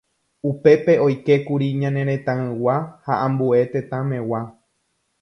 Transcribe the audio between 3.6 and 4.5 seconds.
tetãmegua.